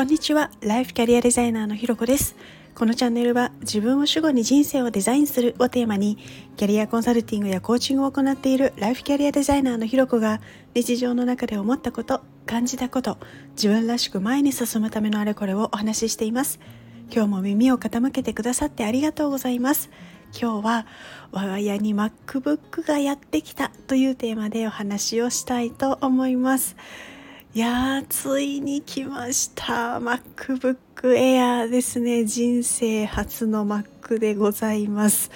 [0.00, 0.50] こんにちは。
[0.62, 2.34] ライフキャリアデザイナーのひろこです。
[2.74, 6.16] このチャンネルは自分を主語に人生をデザインするをテーマに
[6.56, 10.40] キャリアコンサルティングやコーチングを行っているライフキャリアデザイナーのひろこが
[10.74, 13.18] 日常の中で思ったこと感じたこと
[13.50, 16.60] 自分らしく前に進むためのあれこれをお話ししています。
[17.12, 19.90] 今日も耳を傾けてくださってありがとうございます。
[20.32, 20.86] 今日は
[21.30, 26.74] 我が家に MacBook がやってきたというテーマでお話をしたいと思います。
[27.52, 29.98] いやーついに来ました。
[29.98, 32.24] MacBook Air ですね。
[32.24, 35.32] 人生初の Mac でございます、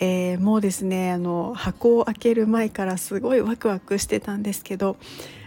[0.00, 4.96] えー、もうですねあの箱を開ける前からすごいワクワクしてたんですけど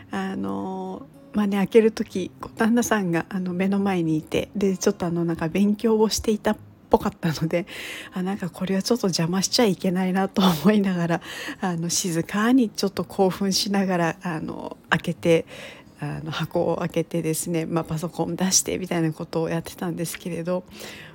[0.09, 6.57] あのまあね開ける時旦那さんがあの目の前にいてでちょっとあのなんか勉強をしていたっ
[6.89, 7.65] ぽかったので
[8.13, 11.21] あなんかこれはちょっと邪魔しちゃいけないなと思いながら
[11.59, 15.45] あの静かにちょっと興奮しながらあの開けて
[15.99, 20.63] あの箱を開けてですね、まあ、パソコン出してみたいなことをやってたんですけれど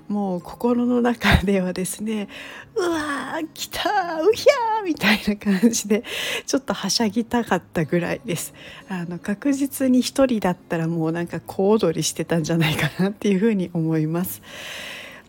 [0.09, 2.29] もう心の中ではですね
[2.75, 6.03] うわー来たうひゃーみたいな感じで
[6.47, 8.53] ちょっとはしゃぎたかったぐらいです。
[8.89, 14.42] あの確実に一人だったらもうなんか小躍りしてたんじゃないかなっていうふうに思います。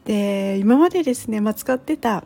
[0.06, 2.25] で今までですね、まあ、使ってた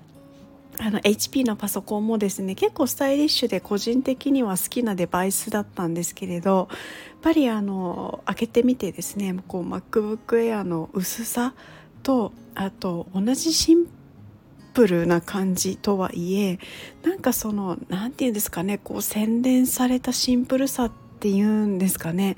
[0.80, 6.76] あの HP のパソコンもですね結構スタイリッシュで個人的には好きなデバイスだったんですけれどや
[7.16, 11.56] っぱりあの開けてみてですねこう MacBook Air の薄さ
[12.04, 13.88] とあと同じシン
[14.74, 16.60] プルな感じとはいえ
[17.04, 22.38] なんかその何て言うんですかねこう洗練されたシンプルさっていうんですかね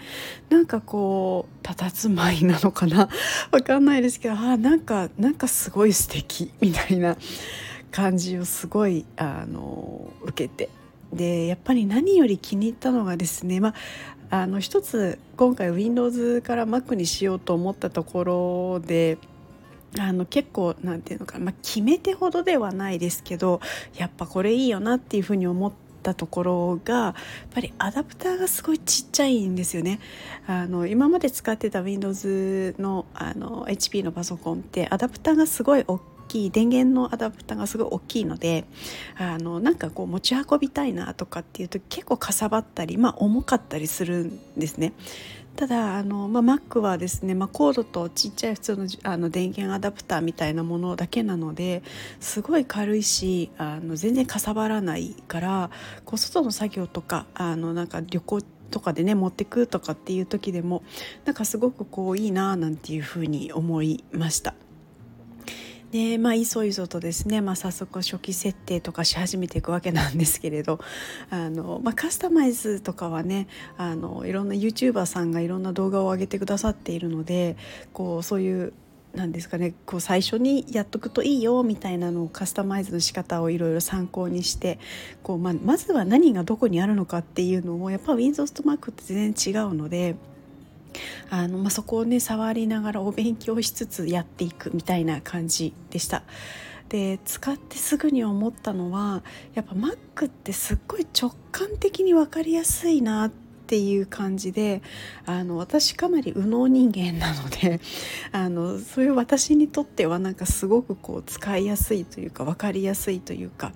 [0.50, 3.10] なんかこう佇まいなのかな？
[3.52, 7.18] わかんないですけどあなんかなんかすごい素敵みたいな
[7.92, 10.70] 感じをすごいあの受けて
[11.14, 13.74] でやっぱり何より気に入ったのがですね、ま
[14.30, 19.18] あ、あの一つ今回 Windows から Mac にしようと思ったところで
[19.98, 23.60] あの結構なんていうのか、まあ、決め手ほどではないですけど
[23.98, 25.74] やっぱこれいいよなっていうふうに思っ
[26.04, 27.14] たところがやっ
[27.56, 30.00] ぱりアダプターがすごいちっちゃいんですよね。
[30.46, 36.00] あの今まで使ってた Windows のあの HP のパソコンってアダプターがすごい大
[36.30, 38.66] きい電源のアダプターがすごい大きいので
[39.18, 44.94] あのなんかこう持ち運びたいなとかっていうと結構かさばったり、まあ、重かったりするんですね。
[45.56, 51.84] ただあの、まあ、Mac はですね、まあ、コードとちっちゃい普通のあの電源アダプターみたいなものだけなので
[52.22, 55.70] すごい軽いしあの全然かさばらないから
[56.06, 58.42] こう外の作業とかあのなんか旅行
[58.72, 60.84] とかでね持ってくとかっていう時でも
[61.26, 64.56] なんかすごくこういいななんていうふうに思いました。
[65.92, 70.80] でまあいそいそとですね、まあ、早速初期設定とかし始めていくわけなんですけれど
[71.32, 77.58] あの、まあ、カスタマイズとかはねあのいろんな YouTuber さんがいろんな動画を上げてくださっているので
[77.92, 78.74] こうそういう
[79.16, 84.80] なんですかねこう最初にやっとくといいよみたいなのをカスタマイズの仕方をいろいろ参考にして
[85.24, 90.16] こう、まあ、まずは何がどこにあるのかっていうのをやっぱ Windows と Mac って全然違うので。
[91.30, 96.24] あの、まあ、そこをね触りながらお勉強しつつやっていくみたいな感じでした。
[96.90, 99.24] で使ってすぐに思ったのは
[99.54, 104.82] やっぱ Mac ってすっごい直感的に分かりやすいなっていう感じで
[105.28, 107.80] あの私かなり右脳人間なので
[108.34, 113.72] あのそういう私にとってはなんかすごくこう使いやすいというか分かりやすいというか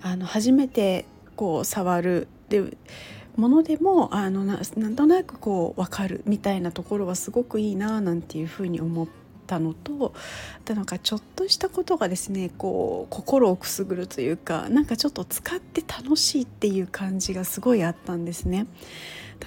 [0.00, 1.04] あの初めて
[1.36, 2.78] こう触るで
[3.38, 9.08] ものでもあのなんとなくこう分かるみたいなところはすごくいいななんていうふうに思っ
[9.46, 10.12] たのと
[10.64, 18.66] でなんかちょっとしたことがですねこう心をくすぐるというかなんかちょっと使って楽しいっていう感じがすごいあったんですね。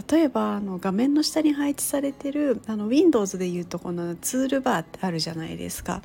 [0.09, 6.01] 例えばあの画面の下に配置されてるあの Windows でいうとこのツールバーってあるじゃないですか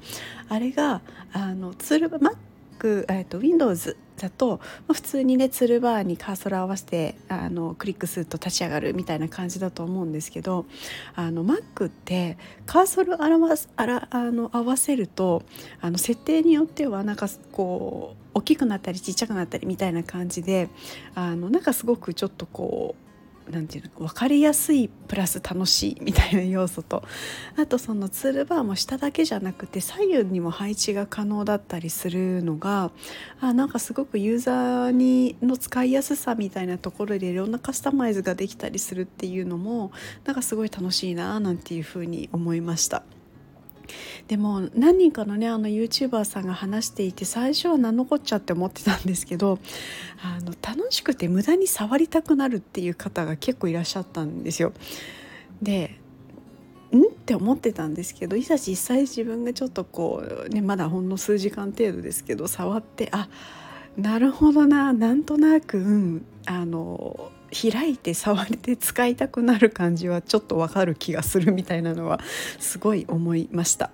[0.48, 2.36] あれがあのツールバー
[2.78, 10.66] Mac、えー、と Windows だと、ま、普通にねツルバーにカーソルを合わせてあのクリックすると立ち上がるみたいな感じだと思うんですけど
[11.14, 13.36] あの Mac ってカーソルあら
[13.76, 15.42] あらあの合わせると
[15.80, 20.68] あの設定によってはなんかこう大きくなったりちっちゃくなったりみたいな感じで
[21.14, 23.05] あのなんかすごくちょっとこう
[23.50, 27.02] 何て言うの分かりやすいプラス楽しいみたいな要素と
[27.56, 32.90] あとそのツールバーも下だけじゃなくて左右にも配置が可能だったりするのが
[33.40, 39.92] あなんかすごくユーザーにの使いやすさみたいなところでいろんなカスタマイズができたりするっていうのも
[40.24, 43.02] なんかすごい楽しいななんていうふうに思いました。
[44.28, 49.58] でも何人かのねあの YouTuber さんが話していて最初は何のこっちゃって思ってたんですけど
[50.22, 54.72] あの楽しくて無駄に触りたくなるっていう方が結構いらっしゃったんですよ。
[55.62, 55.98] で
[56.92, 57.02] ん？
[57.02, 63.28] って思ってたんですけどいざ実際自分がちょっとこう、ね、まだほんの数時間程度ですけど触ってあっ
[63.96, 72.20] なるほどななんとなく、うん、あの開いて触れて使いたくなる感じはちょっとわかる気がするみたいなのは
[72.58, 73.90] すごい思いました。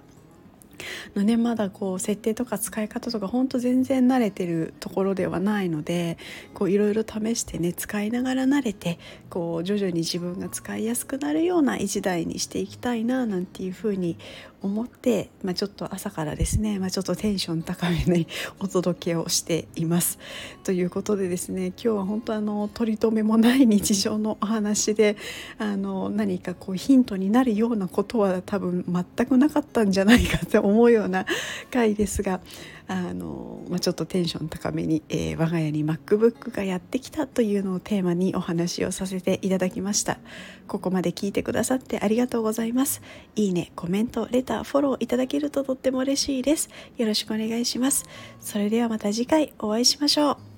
[1.14, 6.18] のねまだこう設定とか使い方とかほんと全然慣れてるところではないので
[6.54, 8.98] こういろいろ試してね使いながら慣れて
[9.30, 14.16] こう徐々に自分が使いやすくなるような一台にしていきたいななんていうふうに
[14.62, 18.28] 思って、まあ、ちょっと朝からですね、まあ、ちょっとテンション高めに
[18.60, 20.18] お届けをしています。
[20.62, 25.16] ということでですね今日は本当あの取り留めもない日常のお話で
[25.58, 31.26] あの何かこうヒントになるようなことは多分全くなかったんじゃないかと思うような
[31.70, 32.40] 回ですが
[32.88, 40.18] あの、まあ、ちょっとテンション高めに、えー、我が家に MacBook がやってきたというのをテーマにお話をさせていただきました。
[40.66, 43.02] ここまで聞いてくださってありがとうございます。
[43.36, 46.68] いいねコメントレターフォローいただけるととっても嬉しいです。
[46.96, 48.04] よろしくお願いします。
[48.40, 50.51] それではまた次回お会いしましょう。